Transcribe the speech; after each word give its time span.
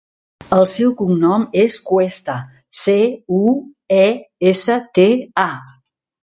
El 0.55 0.63
seu 0.69 0.93
cognom 1.01 1.43
és 1.63 1.77
Cuesta: 1.89 2.37
ce, 2.85 2.95
u, 3.41 3.53
e, 3.99 4.09
essa, 4.53 4.79
te, 4.99 5.07
a. 5.45 5.49